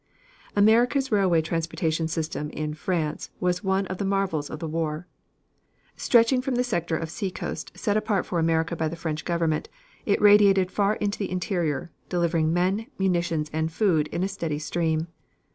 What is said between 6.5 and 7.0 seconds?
the sector